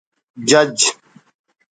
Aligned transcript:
جج 0.47 0.77